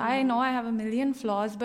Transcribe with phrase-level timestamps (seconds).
[0.00, 0.22] وی
[0.56, 1.56] آرورس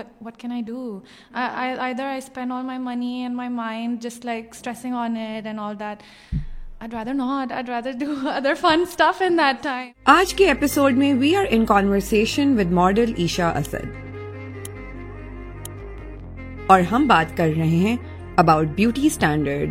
[12.71, 13.53] ماڈل ایشا
[16.67, 17.97] اور ہم بات کر رہے ہیں
[18.37, 19.71] about بیوٹیسلی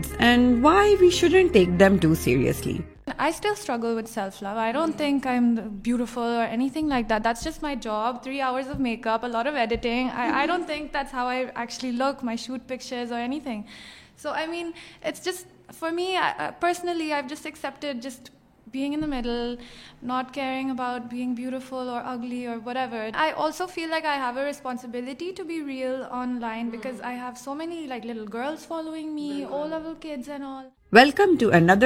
[3.18, 4.56] I still struggle with self-love.
[4.56, 7.22] I don't think I'm beautiful or anything like that.
[7.22, 8.24] That's just my job.
[8.24, 10.10] 3 hours of makeup, a lot of editing.
[10.10, 13.66] I don't think that's how I actually look, my shoot pictures or anything.
[14.16, 14.74] So, I mean,
[15.04, 16.18] it's just, for me,
[16.60, 18.30] personally, I've just accepted just
[18.72, 19.56] being in the middle,
[20.02, 23.10] not caring about being beautiful or ugly or whatever.
[23.14, 26.72] I also feel like I have a responsibility to be real online hmm.
[26.72, 30.72] because I have so many like little girls following me, O-level kids and all.
[30.96, 31.78] اس pod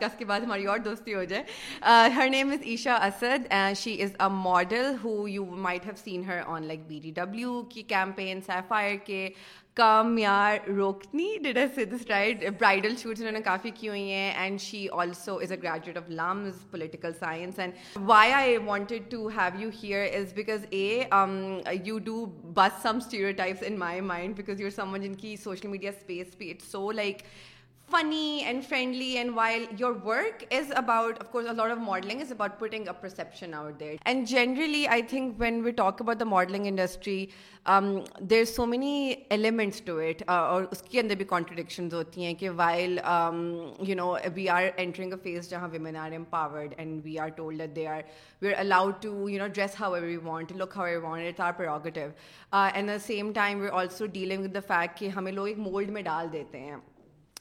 [0.00, 1.42] cost کے بعد ہماری اور دوستی ہو جائے
[2.16, 5.28] her name is Esha Asad she is a model ہو
[9.76, 14.32] کم یار روکنی ڈیٹا سی دس رائٹ برائڈل شوٹ انہوں نے کافی کی ہوئی ہیں
[14.32, 17.98] and she also is a graduate of LUMS political science and
[18.06, 21.02] why I wanted to have you here is because a
[21.84, 22.24] you do
[22.54, 24.68] bust some stereotypes in my mind because you
[25.20, 27.22] کی social media space بھی it's so like
[27.92, 31.18] funny and friendly and while your work is about
[31.36, 36.20] of modelling is اباؤٹنگ a perception out and generally I think when we talk about
[36.20, 37.26] the modelling industry
[38.20, 39.14] there are so many
[39.30, 42.98] elements to it اور اس کے اندر بھی contradictions ہوتی ہیں کہ while
[43.88, 47.78] you know we are entering a phase جہاں women are empowered and we are told
[48.42, 52.00] allowed to you know dress however look however are پروگیٹو
[52.52, 56.76] at time we're also dealing ودیکٹ کہ ہمیں لوگ ایک مولڈ میں ڈال دیتے ہیں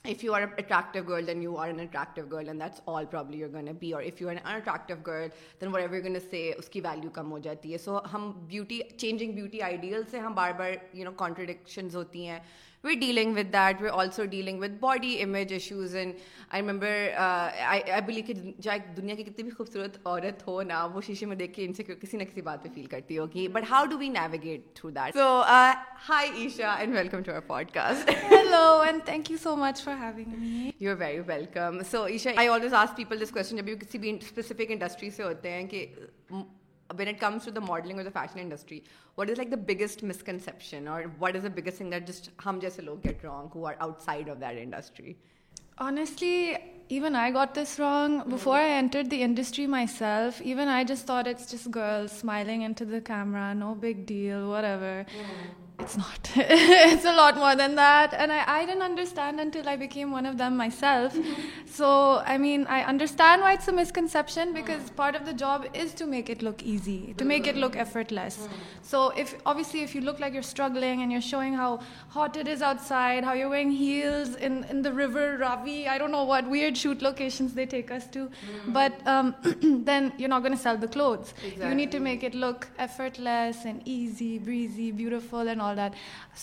[0.05, 3.39] if you are attractive girl and you are unattractive girl and that's all problem
[3.39, 5.27] you gonna be اور if you N interactive girl
[5.61, 9.31] then وار ایوریگرنس سے اس کی ویلیو کم ہو جاتی ہے سو ہم بیوٹی چینجنگ
[9.31, 12.39] بیوٹی آئیڈیل سے ہم بار بار یو نو کانٹرڈکشنز ہوتی ہیں
[12.83, 12.95] ویئر
[17.89, 21.83] uh, کی کتنی بھی خوبصورت عورت ہو نا وہ شیشے میں دیکھ کے ان سے
[21.83, 25.17] کسی نہ کسی بات پہ فیل کرتی ہوگی but how do we navigate through that
[25.17, 26.95] سوائیم
[27.47, 28.09] podcast
[30.81, 32.31] very welcome so Isha
[33.21, 33.39] this کو
[33.81, 34.17] کسی بھی
[34.69, 35.85] انڈسٹری سے ہوتے ہیں کہ
[36.95, 38.83] when it comes to the modeling of the fashion industry,
[39.15, 42.59] what is like the biggest misconception, or what is the biggest thing that just hum
[42.61, 45.17] jaise log get wrong who are outside of that industry?
[45.77, 46.57] Honestly,
[46.89, 48.29] even I got this wrong.
[48.29, 52.85] Before I entered the industry myself, even I just thought it's just girls smiling into
[52.85, 55.05] the camera, no big deal, whatever.
[55.09, 55.60] Mm-hmm.
[55.81, 56.31] It's not.
[56.35, 58.13] It's a lot more than that.
[58.13, 61.13] And I didn't understand until I became one of them myself.
[61.13, 61.41] Mm-hmm.
[61.65, 64.95] So, I mean, I understand why it's a misconception, because mm.
[64.95, 67.81] part of the job is to make it look easy, to make it look mm-hmm.
[67.81, 68.37] effortless.
[68.37, 68.53] Mm-hmm.
[68.83, 71.79] So, if you look like you're struggling and you're showing how
[72.09, 76.23] hot it is outside, how you're wearing heels in the river Ravi, I don't know
[76.23, 78.29] what weird shoot locations they take us to,
[78.67, 81.33] but um, then you're not going to sell the clothes.
[81.43, 81.69] Exactly.
[81.69, 85.61] You need to make it look effortless and easy, breezy, beautiful and all.
[85.75, 85.91] That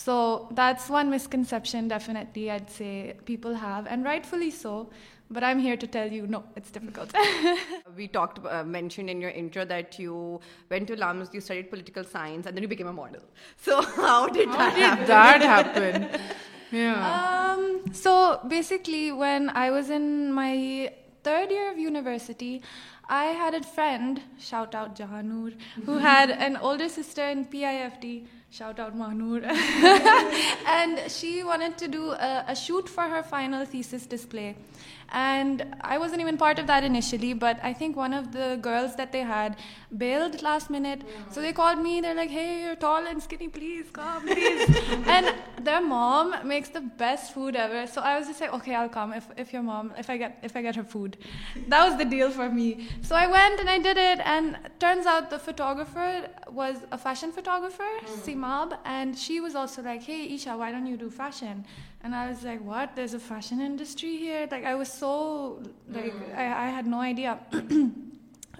[0.00, 0.47] so
[0.51, 4.83] that's one misconception ڈیفلی people have and rightfully so
[5.31, 7.07] but I am here to tells difficult
[7.95, 8.39] we talk
[15.19, 15.91] یورٹر
[17.93, 18.33] so
[18.43, 20.31] basically when I was in
[20.31, 20.87] my
[21.23, 22.59] third year university
[23.07, 25.51] I had a friend shout out جہانور
[25.87, 27.33] who had an older sister
[28.51, 29.43] Shout out Mahnoor.
[30.67, 34.55] And she wanted to do a shoot for her final thesis display.
[35.11, 38.95] And I wasn't even part of that initially, but I think one of the girls
[38.97, 39.55] that they had
[39.97, 41.01] bailed last minute.
[41.03, 41.29] Yeah.
[41.31, 41.99] So they called me.
[41.99, 43.47] They're like, hey, you're tall and skinny.
[43.47, 44.77] Please come, please.
[45.07, 47.87] And their mom makes the best food ever.
[47.87, 50.83] So I was just like, okay, I'll come if your mom, if I get her
[50.83, 51.17] food.
[51.67, 52.87] That was the deal for me.
[53.01, 54.19] So I went and I did it.
[54.23, 57.83] And turns out the photographer was a fashion photographer.
[57.83, 61.65] Mm-hmm mob, and she was also like, hey Isha, why don't you do fashion?
[62.03, 64.47] And I was like, what, there's a fashion industry here?
[64.49, 66.35] Like, I was so like mm.
[66.35, 67.39] I had no idea.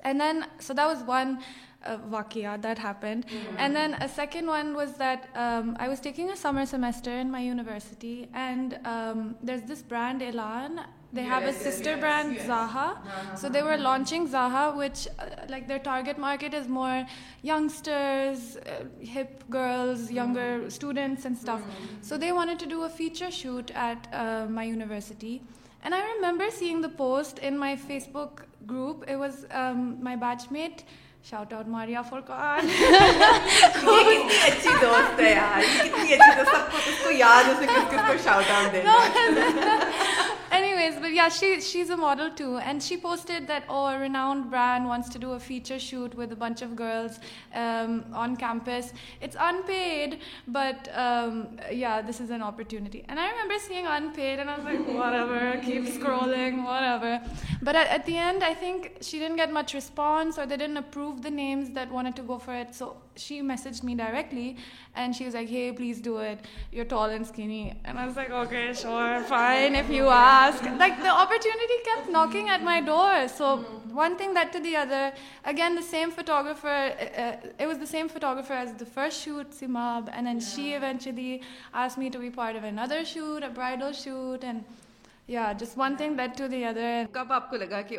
[0.03, 1.39] And then so that was one
[1.85, 3.25] uh, Vakia that happened.
[3.27, 3.55] Mm.
[3.57, 7.31] And then a second one was that um, I was taking a summer semester in
[7.31, 10.81] my university, and um, there's this brand Elan,
[11.11, 12.97] they have a sister brand, Zaha.
[13.37, 17.05] So they were launching Zaha, which uh, like their target market is more
[17.41, 20.15] youngsters, uh, hip girls, mm-hmm.
[20.15, 21.61] younger students and stuff.
[21.61, 22.01] Mm-hmm.
[22.01, 25.41] So they wanted to do a feature shoot at uh, my university.
[25.81, 29.05] And I remember seeing the post in my Facebook group.
[29.07, 30.83] It was um, my batchmate,
[31.23, 32.63] shout out Maria Furqan.
[38.83, 39.88] No,
[40.95, 45.09] but yeah, she's a model too, and she posted that oh, a renowned brand wants
[45.09, 47.19] to do a feature shoot with a bunch of girls
[47.53, 48.93] um, on campus.
[49.21, 53.03] It's unpaid, but um, yeah, this is an opportunity.
[53.09, 57.21] And I remember seeing unpaid, and I was like, whatever, keep scrolling, whatever.
[57.61, 61.21] But at the end, I think she didn't get much response, or they didn't approve
[61.21, 62.73] the names that wanted to go for it.
[62.73, 64.53] So she message me directly
[64.93, 66.37] and she was I please do it
[66.71, 67.39] your talk
[71.07, 72.11] opportunity
[72.11, 73.55] knocking at my door so
[73.93, 75.09] one thing that to the other
[75.43, 80.73] again the same photographer was the same photographer first shoot سیماڈ and she
[80.73, 81.37] ایونچی
[81.73, 84.45] ask me to be part of an other shoot bridal shoot
[85.27, 87.97] یار just one thing that to the other آپ کو لگا کہ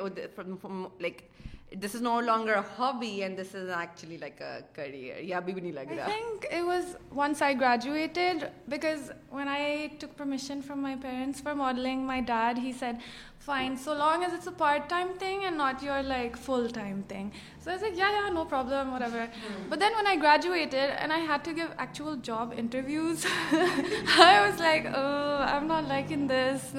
[1.72, 4.42] this is know longer hobby and this is actually like
[4.74, 10.16] career ابھی بھی نہیں لگ رہا it was once I graduated because when I took
[10.18, 12.96] permission from my parents for modelling my dad he said
[13.44, 17.00] fine so long as it's a part time thing and not your like full time
[17.08, 17.38] thing
[17.64, 21.44] so a yeah no problem whatever but then when I graduated and I had
[21.44, 26.76] to give actual job interviews I was like I am not like in this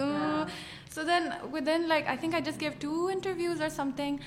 [0.95, 4.17] so then with then like I think I just gave two interviews or something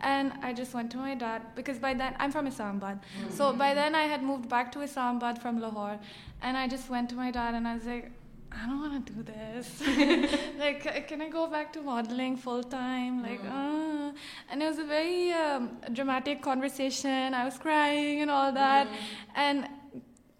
[0.00, 3.00] And I just went to my dad, because by then, I'm from Islamabad.
[3.00, 3.34] Mm-hmm.
[3.34, 5.98] So by then I had moved back to Islamabad from Lahore.
[6.42, 8.12] And I just went to my dad and I was like,
[8.50, 9.82] I don't want to do this.
[10.58, 13.22] Like, uh, can I go back to modeling full time?
[13.22, 14.10] Like, mm.
[14.10, 14.12] uh.
[14.50, 17.34] And it was a very um, dramatic conversation.
[17.34, 18.88] I was crying and all that.
[18.88, 18.92] Mm.
[19.36, 19.68] And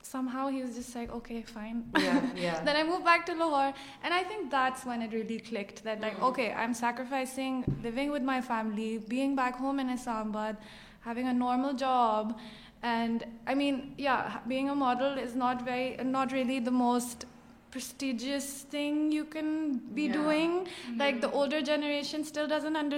[0.15, 1.79] Somehow he was just like, okay, fine.
[1.99, 2.63] Yeah.
[2.67, 6.01] Then I moved back to Lahore, and I think that's when it really clicked that
[6.01, 6.31] like, mm-hmm.
[6.31, 7.53] okay, I'm sacrificing
[7.83, 10.57] living with my family, being back home in Islamabad,
[11.01, 12.39] having a normal job,
[12.83, 17.27] and I mean, yeah, being a model is not really the most
[17.77, 20.65] thing you can be doing
[20.97, 22.89] like the other جنریشنسٹینڈشن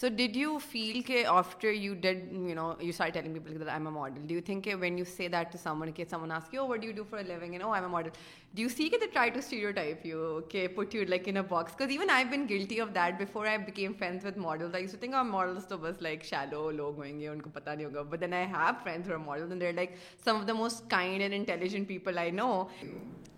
[0.00, 3.82] so did you feel کے after you did you know you سر telling people I
[3.84, 7.80] a model ڈی think when you see that someone asks you what you do فارن I
[7.80, 8.10] a model
[8.54, 11.80] ڈی سی try to see your type you کے put you like in a box
[11.88, 15.78] even I been guilty of that before I became friends with model I models تو
[15.78, 18.72] بس like shallow لوگ ہوئیں گے ان کو پتا نہیں ہوگا but then I have
[18.82, 19.90] friends models like
[20.24, 23.37] some of the most جنٹ people I نوگلٹائزنگ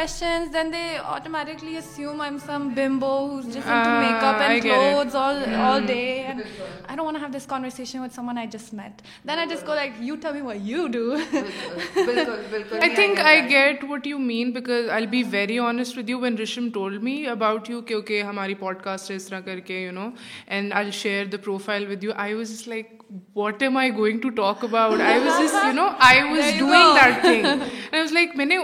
[13.51, 17.71] get what you mean because be very honest with you ویڈ ریشم ٹولڈ می اباؤٹ
[17.71, 20.11] یو کیونکہ ہماری پوڈکاسٹ اس طرح کر کے you know
[20.47, 23.02] and I share the profile with you I was like
[23.37, 26.95] what am I going to talk about I was just you know I was doing
[26.95, 28.57] that thing I was like میں نے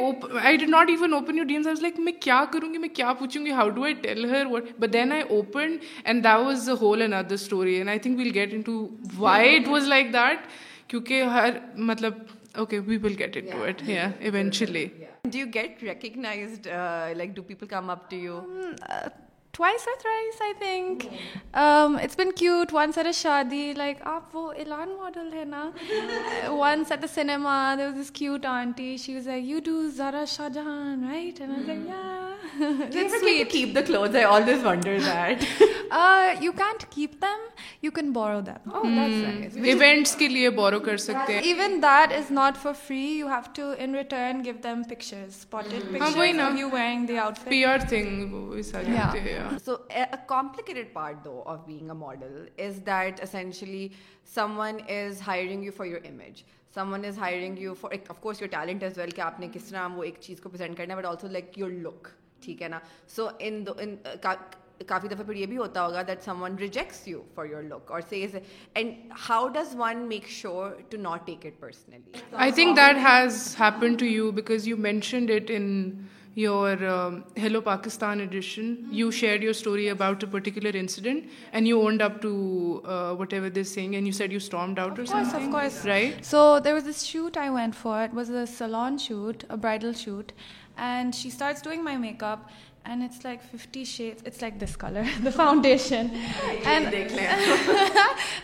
[0.42, 2.88] I did not even open you DMs I was like میں کیا کروں گی میں
[2.88, 6.44] کیا پوچھوں گی how do I tell her what but then I open and that
[6.44, 8.88] was a whole another story and I think we'll get into
[9.18, 10.46] why it was like that
[10.88, 11.58] کیونکہ ہر
[11.84, 12.14] مطلب
[12.54, 14.86] okay we will get it to it eventually
[15.24, 16.66] do you get recognised
[17.16, 18.40] like do people come up to you
[19.60, 21.04] wise rise I think
[21.54, 25.68] it's been cute once or a شادی like آپ وہ الان model ہے نا
[26.48, 27.74] once a cinema
[28.16, 28.72] شیوزان
[32.56, 33.76] model
[52.58, 53.52] is that using
[55.64, 56.42] you for your image
[56.74, 57.74] someone is hiring you
[58.50, 60.48] talent as well کہ آپ نے کس طرح وہ ایک چیز کو
[62.42, 62.78] ٹھیک ہے نا
[63.08, 63.64] سو uh, ان
[64.86, 67.90] کافی دفعہ پھر یہ بھی ہوتا ہوگا that someone rejects you for your look
[67.92, 68.36] اور Cs
[68.74, 69.12] and
[69.28, 73.94] how does one make sure to not take it personally I think that has happen
[73.94, 75.90] to you because you mentioned it in
[76.36, 76.82] your
[77.38, 82.20] hello Pakistan edition you share your story about a particular incident and you owned up
[82.22, 82.30] to
[83.18, 85.00] whatever this thing and you set you storm doubt
[85.84, 89.56] right so there was this shoot I went for it was a salon shoot a
[89.56, 90.32] bridal shoot
[90.78, 92.50] And she starts doing my makeup,
[92.84, 94.22] and it's like 50 shades.
[94.24, 96.10] It's like this color, the foundation.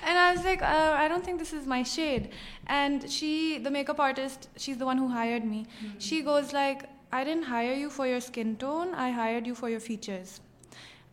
[0.06, 2.30] And I was like, uh, I don't think this is my shade.
[2.66, 5.64] And she, the makeup artist, she's the one who hired me.
[5.64, 5.99] Mm-hmm.
[5.99, 6.84] She goes like,
[7.12, 8.94] I didn't hire you for your skin tone.
[8.94, 10.40] I hired you for your features.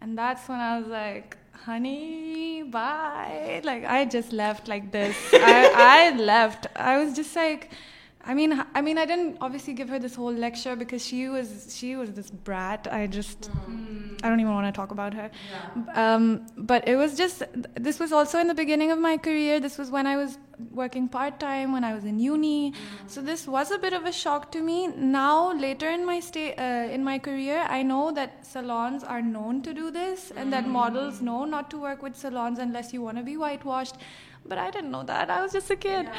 [0.01, 3.61] And that's when I was like, honey, bye.
[3.63, 5.15] Like, I just left like this.
[5.33, 6.67] I left.
[6.75, 7.71] I was just like,
[8.23, 12.83] I mean, I didn't obviously give her this whole lecture because she was this brat.
[12.83, 14.23] Mm.
[14.23, 15.31] I don't even want to talk about her.
[15.51, 16.15] Yeah.
[16.15, 17.43] Um, but it was just,
[17.73, 19.59] this was also in the beginning of my career.
[19.59, 20.37] This was when I was
[20.71, 22.71] working part-time, when I was in uni.
[22.71, 22.75] Mm.
[23.07, 24.87] So this was a bit of a shock to me.
[24.87, 30.31] Now, later in my uh, career, I know that salons are known to do this
[30.35, 30.69] and that mm.
[30.69, 33.95] models know not to work with salons unless you want to be whitewashed.
[34.45, 35.29] but I didn't know that.
[35.29, 36.05] I was just a kid.
[36.05, 36.13] Yeah,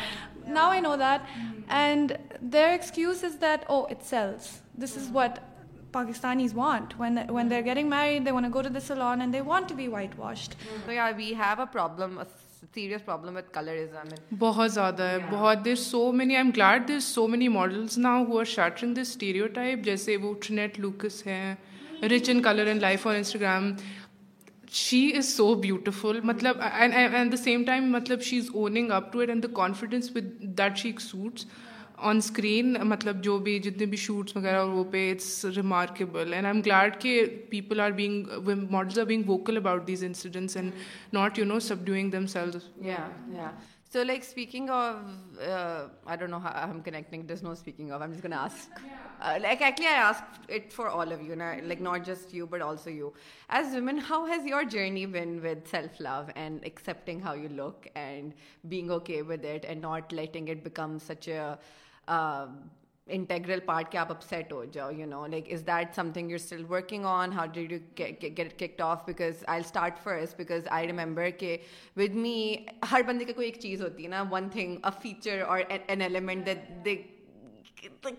[0.46, 0.52] yeah.
[0.52, 1.26] Now I know that.
[1.26, 1.62] Mm-hmm.
[1.68, 4.60] And their excuse is that, oh, it sells.
[4.74, 5.00] This mm-hmm.
[5.00, 6.98] is what Pakistanis want.
[6.98, 9.68] When, when they're getting married, they want to go to the salon and they want
[9.68, 10.56] to be whitewashed.
[10.58, 10.86] Mm-hmm.
[10.86, 12.18] So, yeah, we have a problem.
[12.18, 12.26] a
[12.74, 14.08] serious problem with colorism.
[14.38, 18.16] بہت زیادہ ہے بہت there so many I M glad there so many models نا
[18.28, 21.54] who are sorting this stereotype جیسے وہ ٹرنیٹ looks ہیں
[22.10, 23.72] rich in colour and life on Instagram
[24.72, 29.20] she is so beautiful مطلب ایٹ دا سیم ٹائم مطلب she is owning up to
[29.20, 31.46] it and the confidence with that she suits
[31.96, 36.54] on screen مطلب جو بھی جتنے بھی shoots وغیرہ وہ پہ it's remarkable and I
[36.54, 38.26] am glad کہ people are being
[38.70, 40.72] models are being vocal about these incidents and
[41.12, 42.56] not you know سب doing themselves
[43.92, 45.04] So, like, speaking of,
[45.46, 47.26] uh, I don't know how I'm connecting.
[47.26, 48.00] There's no speaking of.
[48.00, 48.70] I'm just going to ask.
[49.22, 52.60] Uh, like, actually, I asked it for all of you, and not just you, but
[52.60, 53.12] also you.
[53.48, 58.34] As women, how has your journey been with self-love and accepting how you look and
[58.68, 61.56] being okay with it and not letting it become such a
[62.08, 62.48] uh,
[63.06, 66.34] integral part کہ آپ upset ہو جاؤ you know like is that some thing you
[66.34, 70.86] still working on how did you get kick off because I start first because I
[70.86, 71.56] remember کہ
[71.96, 72.54] with me
[72.92, 76.00] ہر بندے کا کوئی ایک چیز ہوتی ہے نا ون تھنگ اے فیچر اور این
[76.00, 76.48] ایلیمنٹ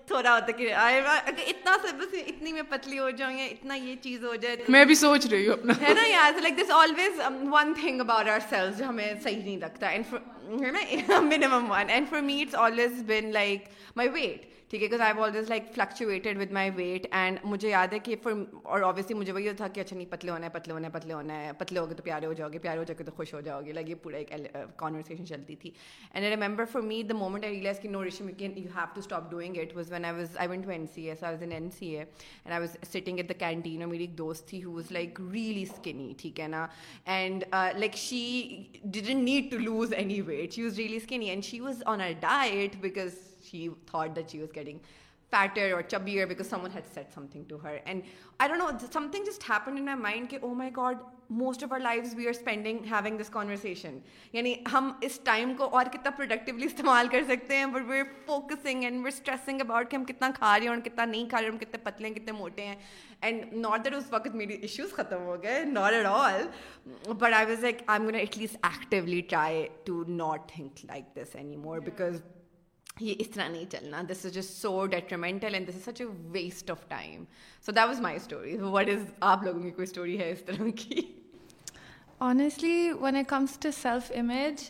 [0.08, 4.36] تھوڑا ہوتا کہ اتنا بس اتنی میں پتلی ہو جاؤں یا اتنا یہ چیز ہو
[4.36, 7.20] جائے میں بھی سوچ رہی ہوں ہے نا یار like this always
[7.52, 9.92] one thing about ourselves جو ہمیں صحیح نہیں لگتا
[11.70, 15.50] one and for me it's always been like my weight ٹھیک ہے because I always
[15.50, 19.68] like fluctuated with my weight and مجھے یاد ہے کہ فور آبویسلی مجھے وہی تھا
[19.68, 21.96] کہ اچھا نہیں پتلے ہونا ہے پتلے ہونا ہے پتلے ہونا ہے پتلے ہو گئے
[21.96, 23.90] تو پیارے ہو جاؤ گے پیارے ہو جاؤ گے تو خوش ہو جاؤ گے لائک
[23.90, 24.32] یہ پورا ایک
[24.78, 25.72] کانورسن uh, چلتی تھی
[26.12, 29.00] and I remember for me the moment I realise کی نو ریشم you have to
[29.00, 31.52] stop doing it was when I was I went to N C S was N
[31.52, 34.64] N C A and I was sitting at the canteen اور میری ایک دوست تھی
[34.64, 36.66] who was like really skinny ٹھیک ہے نا
[37.06, 37.44] and
[37.78, 38.24] like she
[38.84, 42.12] ڈی need to lose any weight she was really skinny and she was on a
[42.20, 43.33] diet because
[45.32, 46.28] تھاٹر اور چبیئر
[47.86, 48.02] and
[48.40, 50.98] I don't know something just happen in my mind کہ oh my card
[51.32, 53.98] most of our life we are spending having this conversation
[54.34, 58.12] یعنی ہم اس time کو اور کتنا productively استعمال کر سکتے ہیں but we are
[58.26, 61.42] focusing and where stressing about کہ ہم کتنا کھا رہے ہیں اور کتنا نہیں کھا
[61.42, 62.76] رہے ہیں کتنے پتلے ہیں کتنے موٹے ہیں
[63.22, 66.48] اینڈ ناٹ دیٹ اس وقت میری ایشوز ختم ہو گئے not at all
[67.10, 71.36] but I was like I am at least actually try to not think like this
[71.36, 72.22] any more because
[72.98, 76.08] یہ اس طرح نہیں چلنا this is just so detrimental and this is such a
[76.32, 77.24] waste of time
[77.66, 80.70] so that was my story what is آپ لوگوں کی کوئی story ہے اس طرح
[80.76, 81.02] کی
[82.22, 84.70] honestly when it comes to self image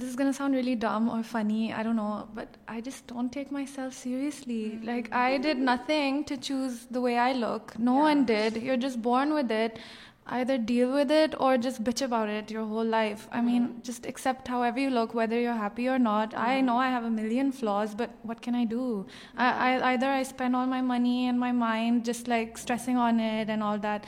[0.00, 3.32] this is gonna sound really dumb اور funny I do know but I just don't
[3.34, 8.04] take myself seriously like I did nothing to choose the way I look no
[8.04, 9.78] and did you are just born with that
[10.30, 13.28] either deal with it or just bitch about it your whole life.
[13.32, 16.34] I mean, just accept however you look, whether you're happy or not.
[16.36, 19.06] I know I have a million flaws, but what can I do?
[19.36, 23.62] I either spend all my money and my mind just like stressing on it and
[23.62, 24.06] all that.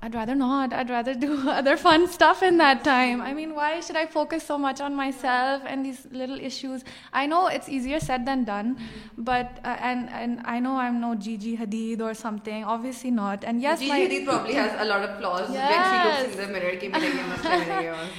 [0.00, 0.72] I'd rather not.
[0.72, 3.20] I'd rather do other fun stuff in that time.
[3.20, 6.84] I mean, why should I focus so much on myself and these little issues?
[7.12, 8.78] I know it's easier said than done,
[9.16, 12.62] but uh, and I know I'm no Gigi Hadid or something.
[12.62, 13.42] Obviously not.
[13.42, 15.50] And yes, Gigi Hadid probably has a lot of flaws.
[15.50, 15.66] Yes.
[15.68, 17.44] When she looks in the mirror, keep thinking, I must.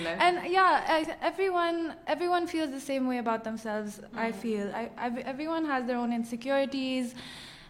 [0.00, 3.99] And yeah, everyone feels the same way about themselves.
[3.99, 4.19] Mm-hmm.
[4.19, 4.35] I mm.
[4.35, 4.73] feel
[5.27, 7.15] everyone has their own insecurities,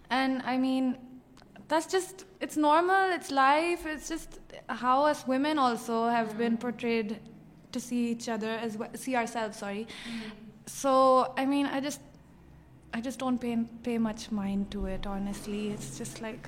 [0.10, 0.98] and I mean.
[1.70, 7.13] This just it's normal it's life it's just how is women also has been portrayed
[7.72, 8.68] to see each other
[8.98, 9.84] سی آر سیل sorry
[10.72, 10.94] so
[11.38, 12.01] I mean I just
[12.94, 13.46] I just don't
[13.84, 16.48] pay much mind to it honestly it's just like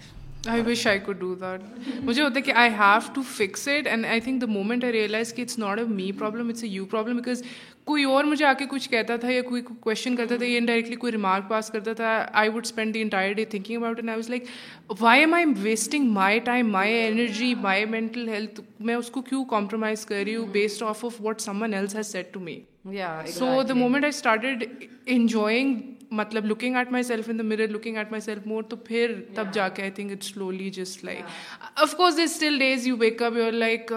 [0.48, 3.88] I wish I could do that مجھے ہوتا ہے کہ I have to fix it
[3.88, 6.70] and I think the moment I realise کہ it's not a me problem it's a
[6.70, 7.44] you problem because
[7.88, 10.96] کوئی اور مجھے آ کے کچھ کہتا تھا یا کوئی کوشچن کرتا تھا یا انڈائریکٹلی
[10.96, 12.26] کوئی ریمارک پاس کرتا تھا
[12.34, 14.46] I would spend the entire day thinking about and I was like
[15.00, 19.22] why am I am wasting my time my energy my mental health میں اس کو
[19.22, 22.40] کیوں کمپرومائز کر رہی ہوں based off off what someone else has said to
[22.40, 22.60] me
[23.30, 24.64] so the moment I started
[25.06, 25.80] enjoying
[26.12, 29.14] مطلب looking at myself in the mirror looking at myself more تو پھر
[29.36, 32.96] تب جا کے I think it slowly just like of course this still days you
[32.96, 33.92] back up your like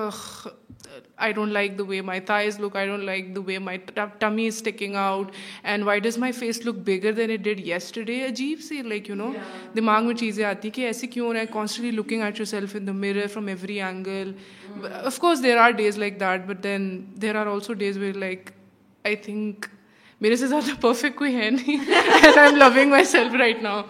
[1.16, 3.78] I don't like the way my thighs look I don't like the way my
[4.18, 5.30] tummy is taking out
[5.62, 9.08] and why does my face look bigger than it did yesterday عجیب سی like
[9.08, 9.30] you نو
[9.76, 13.26] دماغ میں چیزیں آتی کہ ایسے کیوں constantly looking at yourself in the mirror
[13.26, 14.32] from every angle
[14.82, 16.90] of course there are days like that but then
[17.22, 18.50] there are also days where like
[19.04, 19.66] I think
[20.24, 21.90] میرے سے زیادہ پرفیکٹ کوئی ہے نہیں
[22.36, 23.82] I am loving myself right now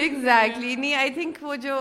[0.00, 1.78] exactly نہیں I think وہ جو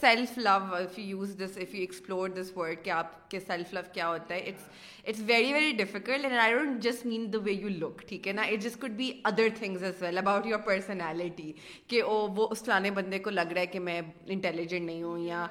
[0.00, 0.58] self love
[0.96, 4.40] use this if you explore this word کہ آپ کے سیلف لو کیا ہوتا ہے
[4.40, 4.91] it's
[5.04, 8.32] it's very very difficult and I don't just mean the way you look ٹھیک ہے
[8.32, 11.52] نا it just could be other things as well about your personality
[11.88, 15.18] کہ وہ وہ اس پرانے بندے کو لگ رہا ہے کہ میں انٹیلیجنٹ نہیں ہوں
[15.18, 15.46] یا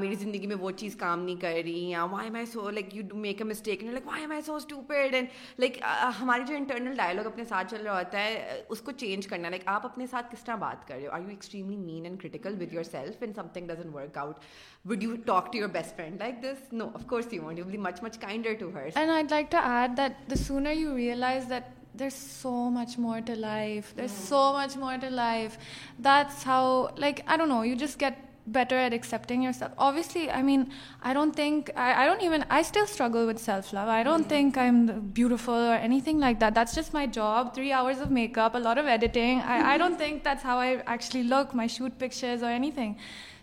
[0.00, 2.94] میری زندگی میں وہ چیز کام نہیں کر رہی یا why am I so like
[2.94, 5.28] you make a mistake like why am I so bad and
[5.58, 5.78] like
[6.20, 9.62] ہماری جو انٹرنل ڈائلاگ اپنے ساتھ چل رہا ہوتا ہے اس کو چینج کرنا لائک
[9.66, 12.72] آپ اپنے ساتھ کس طرح بات کر رہے ہو you extremely mean and critical with
[12.72, 14.38] yourself and something doesn't work out
[14.86, 16.58] Would you talk to your best friend like this?
[16.70, 17.58] No, of course you won't.
[17.58, 18.90] You'll be much, much kinder to her.
[18.96, 23.20] And I'd like to add that the sooner you realize that there's so much more
[23.20, 23.92] to life.
[23.94, 25.58] There's so much more to life.
[25.98, 29.72] That's how, like, I don't know, you just get better at accepting yourself.
[29.76, 33.86] Obviously, I mean, I don't think, I still struggle with self-love.
[33.86, 34.28] I don't mm-hmm.
[34.28, 36.54] think I'm beautiful or anything like that.
[36.54, 37.54] That's just my job.
[37.54, 39.40] 3 hours of makeup, a lot of editing.
[39.40, 42.96] I don't think that's how I actually look, my shoot pictures or anything.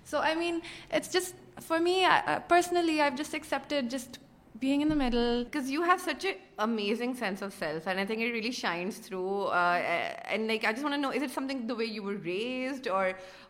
[0.09, 2.07] So, I mean, it's just, for me,
[2.47, 4.19] personally, I've just accepted just
[4.57, 8.07] being in the middle, because you have such a amazing sense of self and I
[8.07, 11.73] think it really shines through and like I just know is it something the
[11.73, 13.09] way you were raised or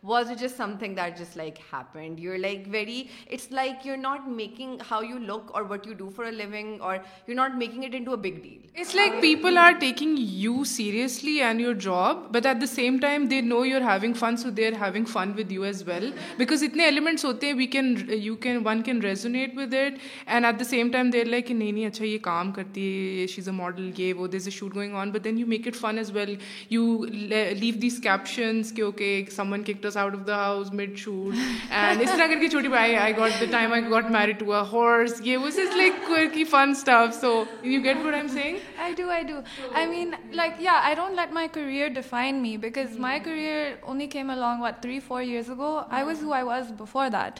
[0.03, 3.85] was it just something that just like happened you are like very it's like
[3.85, 6.97] you over not making how you look or what you do for a living or
[7.27, 10.63] you not making it into a big deal it's like people are taking you
[10.63, 14.49] seriously and your job but at the same time they know you having fun so
[14.49, 17.95] they are having fun with you as well because اتنے elements ہوتے ہیں we can
[18.09, 21.53] you can one can resonate with it and at the same time there like کہ
[21.53, 22.96] نہیں نہیں اچھا یہ کام کرتی ہے
[23.29, 25.75] شیز اے ماڈل یہ وہ دز a shoot going on but then you make it
[25.75, 26.35] fun as well
[26.69, 31.35] you leave these captions کہ okay someone kicked out of the house mid shoot
[31.69, 34.53] and اس طرح کر کے چھوٹی بھائی I got the time I got میری to
[34.53, 38.93] a horse یہ was is like fun stuff so you get for M seeing I
[38.97, 39.39] do I do
[39.73, 44.07] I mean like yeah I don't let my career define me because my career only
[44.07, 47.39] came along what three four years ago I was who I was before that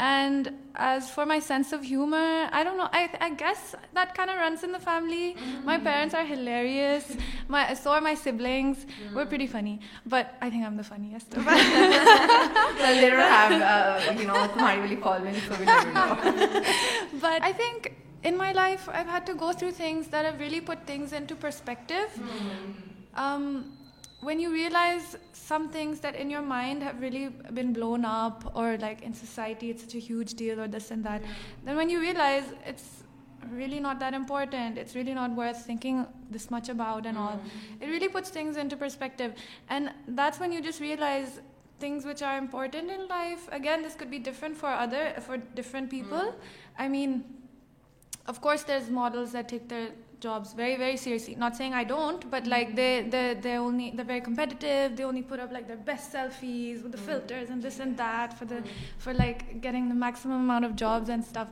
[0.00, 2.88] and As for my sense of humor, I don't know.
[2.92, 5.34] I guess that kind of runs in the family.
[5.34, 5.64] Mm.
[5.64, 7.16] My parents are hilarious.
[7.82, 8.86] So are my siblings.
[8.86, 9.14] Mm.
[9.14, 9.80] We're pretty funny.
[10.06, 11.34] But I think I'm the funniest.
[11.36, 14.48] Well, they don't have, uh,
[14.54, 16.16] Kumari will call me, so we never know.
[17.20, 20.60] But I think in my life, I've had to go through things that have really
[20.60, 22.10] put things into perspective.
[22.16, 23.18] Mm.
[23.18, 23.72] Um,
[24.20, 28.76] when you realize some things that in your mind have really been blown up, or
[28.78, 31.22] like in society it's such a huge deal or this and that,
[31.64, 33.02] then when you realize it's
[33.50, 37.82] really not that important, it's really not worth thinking this much about and all, mm.
[37.82, 39.32] it really puts things into perspective.
[39.68, 41.40] And that's when you just realize
[41.78, 43.48] things which are important in life.
[43.50, 44.70] Again, this could be different for
[45.54, 46.18] different people.
[46.18, 46.34] Mm.
[46.78, 47.24] I mean,
[48.26, 49.90] of course, there's models that take their
[50.20, 51.34] jobs very, very seriously.
[51.34, 53.10] Not saying I don't, but like mm.
[53.10, 54.96] they're very competitive.
[54.96, 57.06] They only put up like their best selfies with the mm.
[57.06, 58.64] filters and this and that mm.
[58.98, 61.48] for like getting the maximum amount of jobs and stuff.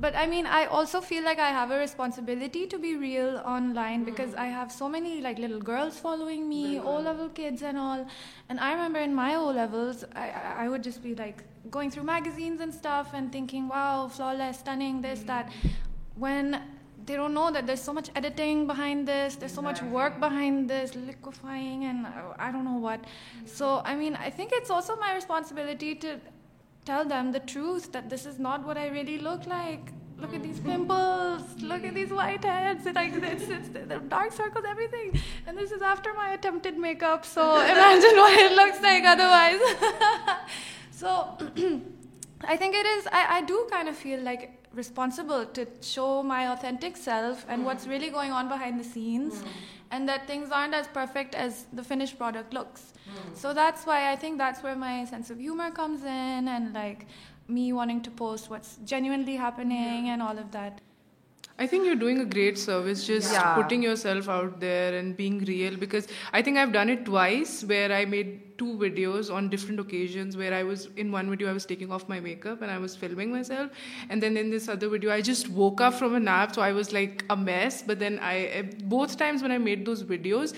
[0.00, 4.04] But I mean, I also feel like I have a responsibility to be real online
[4.04, 8.06] because I have so many like little girls following me, O-level kids and all.
[8.48, 12.72] And I remember in my O-levels, I would just be like going through magazines and
[12.72, 15.50] stuff and thinking, wow, flawless, stunning, this, that
[16.18, 16.60] when
[17.06, 20.68] they don't know that there's so much editing behind this, there's so much work behind
[20.68, 23.04] this, liquefying and uh, I don't know what.
[23.46, 26.20] So, I mean, I think it's also my responsibility to
[26.84, 29.92] tell them the truth that this is not what I really look like.
[30.18, 35.18] Look at these pimples, look at these white heads, the dark circles, everything.
[35.46, 39.60] And this is after my attempted makeup, so imagine what it looks like otherwise.
[40.98, 41.38] So
[42.42, 44.57] I think it is, I do kind of feel like
[44.78, 47.90] responsible to show my authentic self and what's mm.
[47.90, 49.48] really going on behind the scenes, mm.
[49.90, 52.92] and that things aren't as perfect as the finished product looks.
[52.92, 53.36] Mm.
[53.36, 57.06] So that's why I think that's where my sense of humor comes in, and like
[57.48, 60.80] me wanting to post what's genuinely happening and all of that.
[61.60, 65.76] I think you're doing a great service, just putting yourself out there and being real,
[65.76, 70.36] because I think I've done it twice where I made two videos on different occasions
[70.36, 72.94] where I was, in one video I was taking off my makeup and I was
[72.94, 73.72] filming myself,
[74.08, 76.70] and then in this other video I just woke up from a nap, so I
[76.70, 77.82] was like a mess.
[77.82, 80.54] But then eh, both times when I made those videos,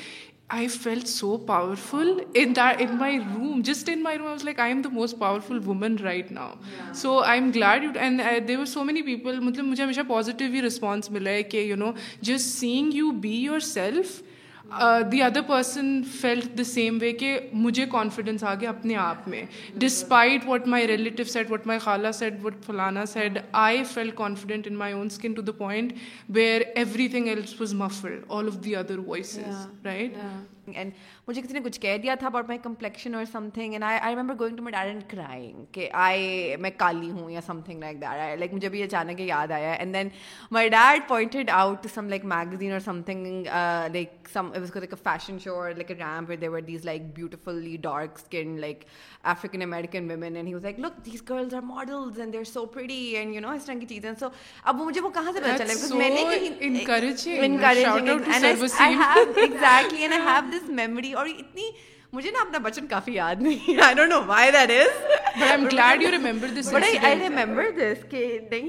[0.51, 2.13] I feel so powerful
[2.35, 5.97] in in my room just in my room like I am the most powerful woman
[5.99, 9.83] right now so I M glad you and they are so many people مطلب مجھے
[9.85, 11.91] ہمیشہ positive ہی response ملا ہے کہ you know
[12.23, 14.21] just saying you be yourself
[15.13, 19.43] the other person felt the same way کہ مجھے confidence آ گیا اپنے آپ میں
[19.75, 24.67] despite what my relative said what my خالہ سیٹ وٹ فلانا said I feel confident
[24.67, 25.93] in my own skin to the point
[26.29, 30.17] where everything else was muffled all of the other voices right
[30.71, 30.93] thinking and
[31.29, 33.99] مجھے کسی نے کچھ کہہ دیا تھا about my complexion اور some thing and I
[34.03, 37.61] I remember going to my dad and crying کہ I میں کالی ہوں یا some
[37.61, 40.09] thing like that I like مجھے بھی اچانک یاد آیا and then
[40.51, 45.55] my dad pointed out some like magazine اور some thing like like a fashion show
[45.55, 48.85] اور like a ramp where they were these like beautifully dark skin like
[49.25, 52.67] African American women and he was like look these girls are models and they're so
[52.67, 54.29] pretty and you know اس طرح کی چیزیں سو
[54.65, 56.09] اب مجھے وہ کہاں سے پتہ چلے بیکاز میں
[60.09, 61.71] نے دس میموری اور اتنی
[62.13, 63.77] مجھے نا اپنا بچن کافی یاد نہیں
[68.51, 68.69] نہیں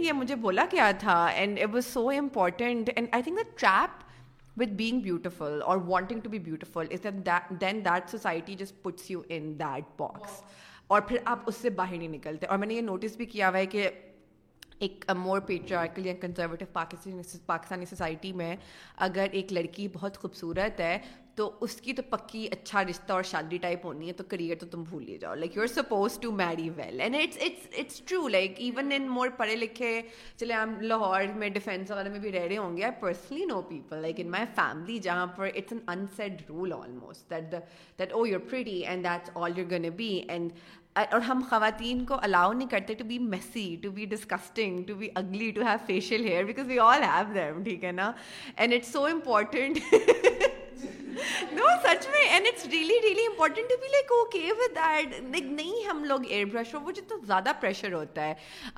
[0.00, 4.60] یہ مجھے بولا کیا تھا and it was so important and I think the trap
[4.60, 7.08] with being beautiful اور wanting to be beautiful is
[7.62, 10.42] then that society جس puts you in that box
[10.88, 13.50] اور پھر آپ اس سے باہر نہیں نکلتے اور میں نے یہ نوٹس بھی کیا
[13.50, 13.90] ہوا ہے کہ
[14.80, 16.66] ایک مور پیٹریکل یا کنزرویٹو
[17.46, 18.56] پاکستانی سوسائٹی میں
[18.98, 20.98] اگر ایک لڑکی بہت خوبصورت ہے
[21.42, 24.66] تو اس کی تو پکی اچھا رشتہ اور شادی ٹائپ ہونی ہے تو کریئر تو
[24.72, 28.02] تم بھول ہی جاؤ like you are suppose to marry well and it's it's it's
[28.02, 30.02] true like even in more پڑھے لکھے
[30.38, 33.62] چلے ہم لاہور میں ڈیفینس والے میں بھی رہ رہے ہوں گے I personally know
[33.70, 37.52] people like in my family جہاں پر it's an unsaid rule almost that
[38.00, 40.52] that oh you're pretty and that's all you're gonna be and
[40.96, 45.08] اور ہم خواتین کو الاؤ نہیں کرتے to be messy to be disgusting to be
[45.16, 48.12] ugly to have facial hair because we all have them ٹھیک ہے نا
[48.56, 49.80] and it's so important
[51.54, 55.44] no سچ میں and it's really really important to be like okay with that like
[55.46, 58.34] نہیں ہم لوگ year brush ہو وہ جتنا زیادہ پریشر ہوتا ہے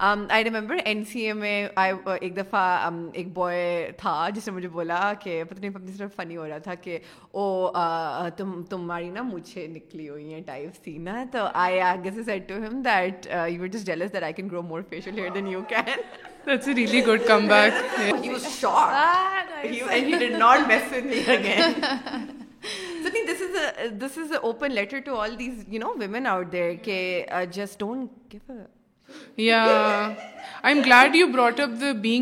[0.29, 4.67] آئی ریمبر این سی اے میں ایک دفعہ um, ایک بوائے تھا جس نے مجھے
[4.69, 6.99] بولا کہ پتہ نہیں اپنی طرف فنی ہو رہا تھا کہ
[7.31, 7.69] او
[8.37, 12.47] تم تمہاری نا مجھے نکلی ہوئی ہیں ٹائپ سی نا تو I I guess set
[12.49, 15.47] to ہم that you wait is deals that I can grow more facial hair then
[15.47, 15.99] you can
[16.47, 18.27] being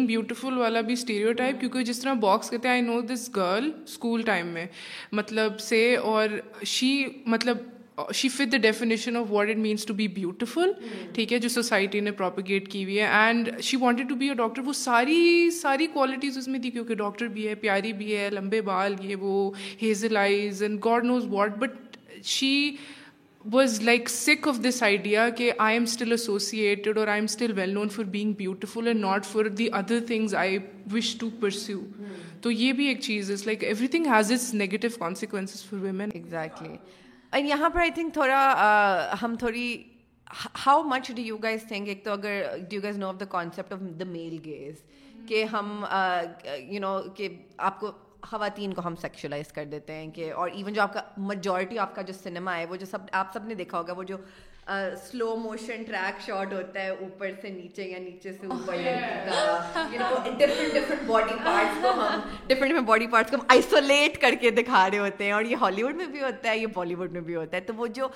[0.05, 3.71] beautiful والا بھی اسٹیریو ٹائپ کیونکہ جس طرح باکس کہتے ہیں I know this girl
[3.83, 4.65] school time میں
[5.11, 6.29] مطلب سے اور
[6.65, 7.05] شی
[7.25, 7.57] مطلب
[7.97, 10.71] she fit the definition of what it means to be beautiful
[11.13, 14.33] ٹھیک ہے جو سوسائٹی نے پروپیگیٹ کی ہوئی ہے and she wanted to be a
[14.35, 18.29] doctor وہ ساری ساری کوالٹیز اس میں تھی کیونکہ ڈاکٹر بھی ہے پیاری بھی ہے
[18.29, 19.51] لمبے بال یہ وہ
[19.81, 22.75] hazel eyes and God knows what but she
[23.45, 27.51] was like sick of this idea کہ آئی ایم اسٹل ایسوسیٹڈ اور I am still
[27.55, 30.57] well known for being beautiful and not for the other things I
[30.93, 31.79] wish to perceive
[32.41, 36.09] تو یہ بھی ایک چیز is like everything has its negative consequences for women
[36.13, 36.75] exactly
[37.31, 39.83] and یہاں پر I think تھوڑا ہم تھوڑی
[40.65, 42.43] how much do you guys think ایک تو اگر
[42.71, 44.83] you guys know of the concept of the male gaze
[45.27, 45.85] کہ ہم
[46.57, 47.29] یو نو کہ
[47.57, 47.91] آپ کو
[48.21, 51.95] خواتین کو ہم سیکشولائز کر دیتے ہیں کہ اور ایون جو آپ کا میجورٹی آپ
[51.95, 54.17] کا جو سنیما ہے وہ جو سب آپ سب نے دیکھا ہوگا وہ جو
[54.67, 58.75] سلو موشن ٹریک شاٹ ہوتا ہے اوپر سے نیچے یا نیچے سے اوپر
[60.37, 60.73] different
[60.73, 65.43] different body parts body parts کو ہم آئسولیٹ کر کے دکھا رہے ہوتے ہیں اور
[65.43, 67.75] یہ ہالی ووڈ میں بھی ہوتا ہے یہ بالی ووڈ میں بھی ہوتا ہے تو
[67.75, 68.07] وہ جو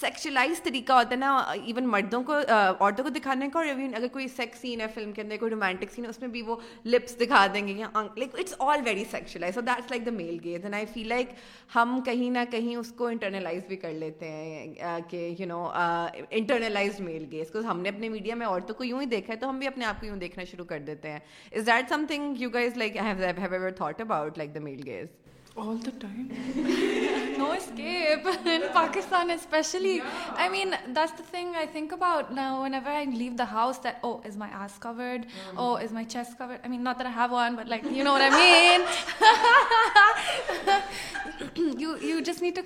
[0.00, 1.36] سیکشلائز طریقہ ہوتا ہے نا
[1.52, 5.12] ایون مردوں کو عورتوں کو دکھانے کا اور ایون اگر کوئی سیکس سین ہے فلم
[5.12, 6.56] کے اندر کوئی رومانٹک سین ہے اس میں بھی وہ
[6.86, 10.38] لپس دکھا دیں گے یا like it's all very sexualize so that's like the male
[10.44, 11.32] gaze and I feel like
[11.76, 15.64] ہم کہیں نہ کہیں اس کو انٹرنلائز بھی کر لیتے ہیں کہ you know
[16.30, 19.38] internalize male gaze because ہم نے اپنے میڈیا میں عورتوں کو یوں ہی دیکھا ہے
[19.38, 21.18] تو ہم بھی اپنے آپ کو یوں دیکھنا شروع کر دیتے ہیں
[21.52, 25.06] is that some thing you guys like ever thought about like the male gaze
[25.56, 26.26] all the time
[27.38, 28.26] no escape
[28.74, 29.98] Pakistan especially
[30.36, 34.04] I mean this the thing I think about whenever I leave the house that
[34.04, 35.26] oh is my ass covered
[35.54, 38.14] oh is my chest covered I mean not I have one but like you know
[38.14, 38.82] I mean
[41.94, 42.64] آپ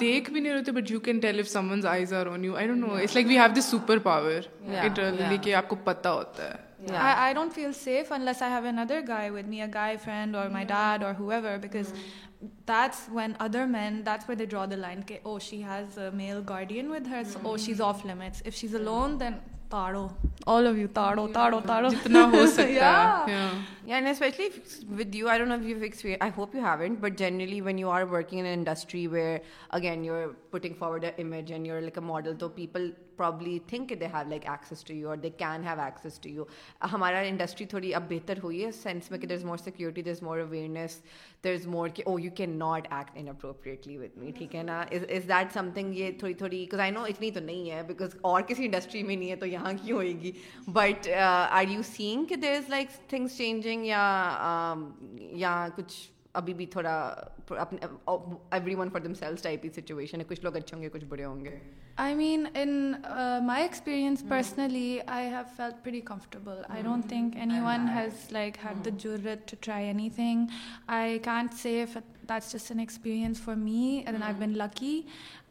[0.00, 0.72] دیکھ بھی نہیں ہوتے
[6.10, 6.44] ہوتا
[11.74, 12.08] ہے
[12.40, 18.56] other men that's we they draw the line کہ oh she has male guardian if
[18.56, 19.76] she is a
[26.20, 29.38] I hope you have but generally when you are working N industry where
[29.68, 34.04] again are putting forward image and are like a model تو people probably think کہ
[34.04, 36.44] have like access to you or they can have access to you
[36.92, 40.10] ہمارا industry تھوڑی اب بہتر ہوئی ہے sense میں کہ there is more security there
[40.10, 40.98] is more awareness
[41.44, 44.62] there is more کہ oh you can not act inappropriately with me ٹھیک ہے
[44.62, 47.82] نا از دیٹ سم تھنگ یہ تھوڑی تھوڑی بکاز آئی نو اتنی تو نہیں ہے
[47.86, 50.32] بیکاز اور کسی انڈسٹری میں نہیں ہے تو یہاں کی ہوئے گی
[50.68, 56.19] بٹ آر یو سینگ کہ there is like things changing یا کچھ
[56.34, 56.94] ابھی بھی تھوڑا
[57.48, 61.04] everyone for themselves type کی سچویشن ہے کچھ لوگ اچھے ہوں گے کچھ
[61.04, 61.58] برے ہوں گے
[61.96, 62.92] I mean in
[63.46, 68.58] my experience personally I have felt very comfortable I don't think anyone has like
[68.64, 70.46] had the جورت to try anything
[70.98, 71.96] I can't say
[72.28, 75.00] that's just an experience for me and I been lucky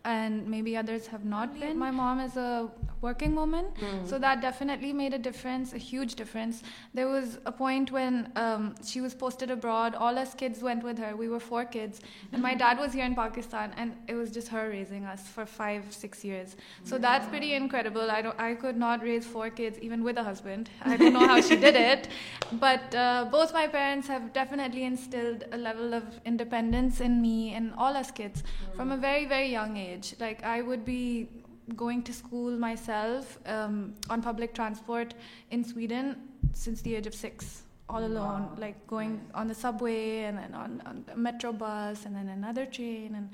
[0.05, 1.77] and maybe others have not been.
[1.77, 2.69] My mom is a
[3.01, 4.05] working woman, hmm.
[4.05, 6.63] so that definitely made a difference, a huge difference.
[6.93, 10.97] There was a point when um, she was posted abroad, all us kids went with
[10.99, 11.15] her.
[11.15, 12.01] We were 4 kids,
[12.31, 15.45] and my dad was here in Pakistan, and it was just her raising us for
[15.45, 16.55] 5-6 years.
[16.83, 17.01] So hmm.
[17.01, 18.09] that's pretty incredible.
[18.09, 20.69] I could not raise 4 kids even with a husband.
[20.81, 22.07] I don't know how she did it,
[22.53, 27.73] but uh, both my parents have definitely instilled a level of independence in me and
[27.77, 28.43] all us kids
[28.75, 29.01] from a hmm.
[29.01, 29.77] very, very young age.
[30.19, 31.27] Like, I would be
[31.75, 35.13] going to school myself um, on public transport
[35.51, 36.15] in Sweden
[36.53, 38.43] since the age of 6, all alone.
[38.43, 38.55] Wow.
[38.57, 43.15] Like going on the subway and then on a metro bus and then another train
[43.15, 43.29] and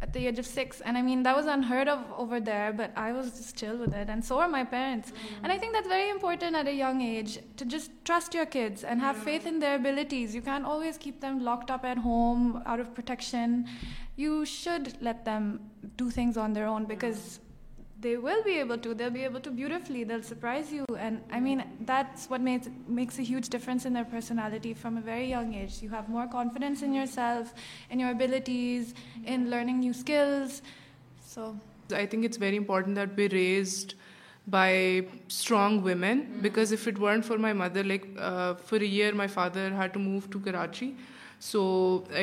[0.00, 0.80] at the age of 6.
[0.82, 3.94] And I mean, that was unheard of over there, but I was just chill with
[3.94, 4.08] it.
[4.08, 5.10] And so are my parents.
[5.10, 5.14] Mm.
[5.42, 8.84] And I think that's very important at a young age, to just trust your kids
[8.84, 9.24] and have mm-hmm.
[9.24, 10.34] faith in their abilities.
[10.34, 13.68] You can't always keep them locked up at home, out of protection.
[14.16, 15.60] You should let them
[15.96, 17.40] do things on their own, because
[18.00, 18.94] they will be able to.
[18.94, 20.04] They'll be able to beautifully.
[20.04, 20.84] They'll surprise you.
[20.98, 25.28] And I mean, that's what makes a huge difference in their personality from a very
[25.28, 25.82] young age.
[25.82, 27.52] You have more confidence in yourself,
[27.90, 30.62] in your abilities, in learning new skills.
[31.26, 31.58] So
[31.92, 33.94] I think it's very important that we're raised
[34.46, 36.40] by strong women, mm-hmm.
[36.40, 37.84] because if it weren't for my mother,
[38.18, 40.96] uh, for a year my father had to move to Karachi.
[41.40, 41.60] So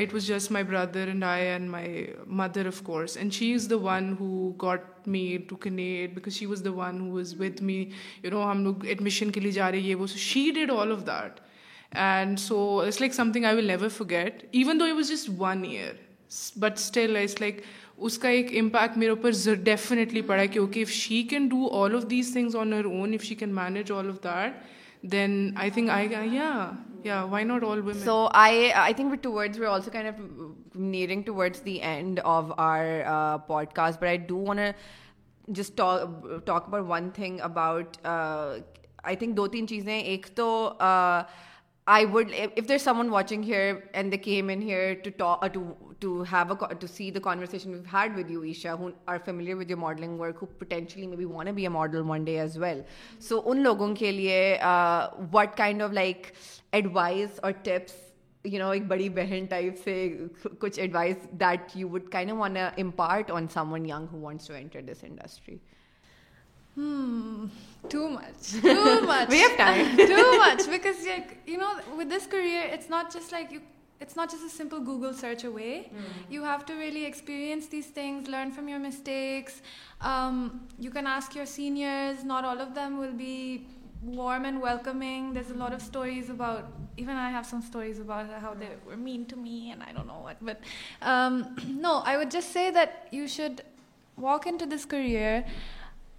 [0.00, 2.06] it was just my brother and I and my
[2.26, 6.46] mother of course and she is the one who got me to connect because she
[6.46, 7.84] was the one who is with me
[8.24, 10.92] you know ہم لوگ admission کے لیے جا رہی ہے وہ so she did all
[10.92, 11.40] of that
[11.92, 15.10] and so it's like something I will never forget get even though it was
[15.10, 15.94] just one year
[16.56, 17.62] but still it's like
[17.98, 19.32] اس کا ایک امپیکٹ میرے اوپر
[19.64, 23.24] ڈیفینیٹلی پڑا کیونکہ if she can do all of these things on her own if
[23.24, 24.64] she can manage all of that
[25.12, 25.90] then I think
[29.22, 29.90] ٹوسو
[30.76, 32.86] nearing to word the end of our
[33.48, 34.32] podcast but
[35.48, 37.98] جس talk one thing about
[39.38, 40.74] دو تین چیزیں ایک تو
[41.86, 44.94] I would if there someone watching here and the came انیئر
[46.04, 47.56] لوگوں
[53.96, 54.58] کے لیے
[55.32, 56.28] what kind of like
[59.50, 60.18] type سے
[60.60, 60.80] کچھ
[74.02, 75.90] It's not just a simple Google search away.
[75.94, 76.02] Mm.
[76.30, 79.62] You have to really experience these things, learn from your mistakes.
[80.02, 82.24] Um, you can ask your seniors.
[82.24, 83.68] Not all of them will be
[84.02, 85.34] warm and welcoming.
[85.34, 88.98] There's a lot of stories about, even I have some stories about how they were
[88.98, 90.38] mean to me and I don't know what.
[90.42, 90.60] But
[91.02, 93.62] um, no, I would just say that you should
[94.18, 95.46] walk into this career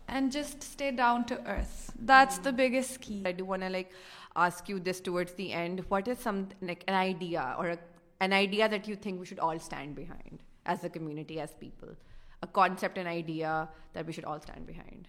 [0.08, 1.92] and just stay down to earth.
[2.00, 2.44] That's mm.
[2.44, 3.22] the biggest key.
[3.24, 3.86] I do want to
[4.36, 5.84] ask you this towards the end.
[5.88, 7.76] What is some like an idea or
[8.20, 11.88] an idea that you think we should all stand behind as a community, as people?
[12.42, 15.08] A concept, an idea that we should all stand behind.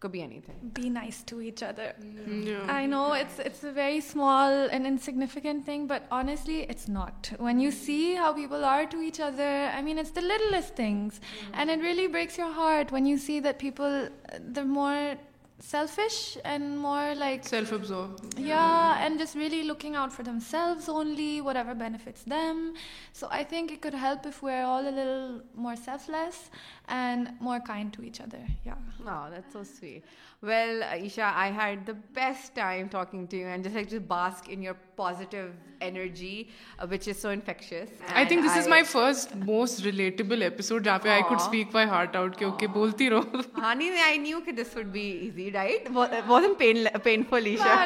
[0.00, 0.70] Could be anything.
[0.74, 1.94] Be nice to each other.
[2.02, 2.44] Mm.
[2.44, 2.72] Yeah.
[2.72, 7.30] I know it's a very small and insignificant thing, but honestly, it's not.
[7.38, 11.20] When you see how people are to each other, I mean, it's the littlest things.
[11.20, 11.50] Mm.
[11.54, 14.08] And it really breaks your heart when you see that people,
[14.40, 15.14] the more
[15.62, 18.38] selfish and more like self-absorbed.
[18.38, 22.74] Yeah, and just really looking out for themselves only, whatever benefits them.
[23.12, 26.50] So I think it could help if we're all a little more selfless
[26.88, 28.44] and more kind to each other.
[28.64, 28.74] Yeah.
[29.06, 30.02] Oh, that's so sweet.
[30.42, 34.46] Well Aisha I had the best time talking to you and just like to bask
[34.46, 35.46] in your positive
[35.80, 36.42] energy
[36.90, 41.08] which is so infectious I think this is my first most relatable episode جہاں پہ
[41.08, 44.52] I could speak my heart out کے okay بولتی رہو ہاں نہیں I knew کہ
[44.52, 45.88] this would be easy right
[46.26, 46.54] was in
[47.02, 47.74] painful Aisha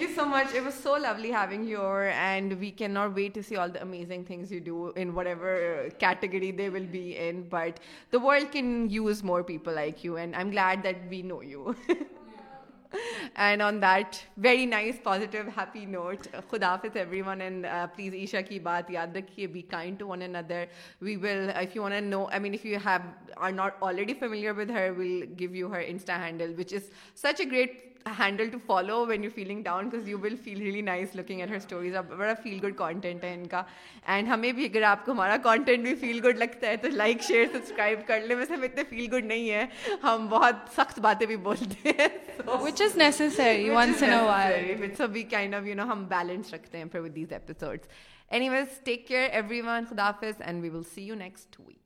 [0.02, 3.74] you so much so lovely having your and we can not wait to see all
[3.74, 7.80] the amazing things you do in ever category they will be in but
[8.12, 11.42] the world can use more people like you and I am glad that we know
[11.42, 11.72] you
[13.38, 18.40] and on that very nice positive happy note خدا حافظ everyone and please Aisha
[18.48, 20.64] کی بات یاد رکھیے be kind to one another
[21.02, 23.32] we will if you one and no I mean if you have
[23.36, 26.90] are not already familiar with her will give you her insta handle which is
[27.22, 27.87] such a great
[28.18, 31.50] handle to follow when you feeling down because you will feel really nice looking at
[31.50, 33.62] her stories اب بڑا feel good content ہے ان کا
[34.06, 37.22] and ہمیں بھی اگر آپ کو ہمارا کانٹینٹ بھی فیل گڈ لگتا ہے تو لائک
[37.22, 39.64] شیئر سبسکرائب کر لیں ویسے ہم اتنے فیل گڈ نہیں ہے
[40.02, 42.08] ہم بہت سخت باتیں بھی بولتے ہیں
[42.62, 46.84] which is necessary once in a we kind of you know ہم بیلنس رکھتے ہیں
[46.84, 47.88] پھر with these episodes
[48.28, 51.85] anyways take care everyone خدا حافظ and we will see you next week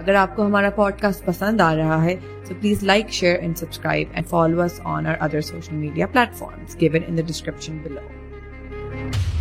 [0.00, 2.16] اگر آپ کو ہمارا پوڈ کاسٹ پسند آ رہا ہے
[2.48, 7.16] تو please like share and subscribe and us on our other social media given in
[7.16, 8.00] description blue